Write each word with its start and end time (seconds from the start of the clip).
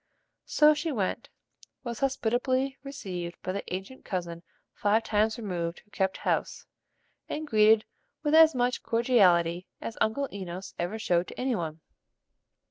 So 0.47 0.73
she 0.73 0.91
went, 0.91 1.29
was 1.83 1.99
hospitably 1.99 2.75
received 2.81 3.39
by 3.43 3.51
the 3.51 3.63
ancient 3.71 4.03
cousin 4.03 4.41
five 4.73 5.03
times 5.03 5.37
removed 5.37 5.81
who 5.85 5.91
kept 5.91 6.17
house, 6.17 6.65
and 7.29 7.45
greeted 7.45 7.85
with 8.23 8.33
as 8.33 8.55
much 8.55 8.81
cordiality 8.81 9.67
as 9.79 9.99
Uncle 10.01 10.27
Enos 10.33 10.73
ever 10.79 10.97
showed 10.97 11.27
to 11.27 11.39
any 11.39 11.53
one. 11.55 11.81